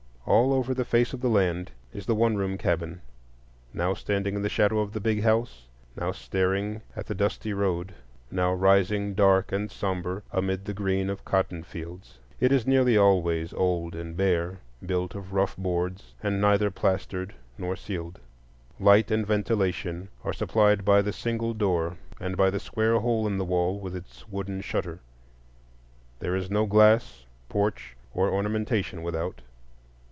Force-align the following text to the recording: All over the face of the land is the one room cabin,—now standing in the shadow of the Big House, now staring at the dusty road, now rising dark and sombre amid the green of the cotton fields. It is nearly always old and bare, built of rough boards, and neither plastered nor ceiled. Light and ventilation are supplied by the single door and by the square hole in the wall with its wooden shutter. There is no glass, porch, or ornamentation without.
All 0.23 0.53
over 0.53 0.73
the 0.73 0.85
face 0.85 1.11
of 1.11 1.19
the 1.19 1.29
land 1.29 1.71
is 1.93 2.05
the 2.05 2.15
one 2.15 2.37
room 2.37 2.57
cabin,—now 2.57 3.93
standing 3.95 4.35
in 4.35 4.41
the 4.43 4.49
shadow 4.49 4.79
of 4.79 4.93
the 4.93 5.01
Big 5.01 5.23
House, 5.23 5.67
now 5.97 6.13
staring 6.13 6.81
at 6.95 7.07
the 7.07 7.15
dusty 7.15 7.51
road, 7.51 7.93
now 8.29 8.53
rising 8.53 9.13
dark 9.13 9.51
and 9.51 9.69
sombre 9.69 10.21
amid 10.31 10.63
the 10.63 10.73
green 10.75 11.09
of 11.09 11.17
the 11.17 11.23
cotton 11.25 11.63
fields. 11.63 12.17
It 12.39 12.53
is 12.53 12.65
nearly 12.65 12.95
always 12.95 13.51
old 13.51 13.93
and 13.93 14.15
bare, 14.15 14.59
built 14.85 15.15
of 15.15 15.33
rough 15.33 15.57
boards, 15.57 16.13
and 16.23 16.39
neither 16.39 16.71
plastered 16.71 17.33
nor 17.57 17.75
ceiled. 17.75 18.19
Light 18.79 19.11
and 19.11 19.27
ventilation 19.27 20.07
are 20.23 20.33
supplied 20.33 20.85
by 20.85 21.01
the 21.01 21.11
single 21.11 21.53
door 21.53 21.97
and 22.21 22.37
by 22.37 22.49
the 22.51 22.59
square 22.59 22.99
hole 22.99 23.27
in 23.27 23.37
the 23.37 23.43
wall 23.45 23.79
with 23.79 23.95
its 23.97 24.29
wooden 24.29 24.61
shutter. 24.61 25.01
There 26.19 26.35
is 26.37 26.49
no 26.49 26.67
glass, 26.67 27.25
porch, 27.49 27.97
or 28.13 28.29
ornamentation 28.29 29.03
without. 29.03 29.41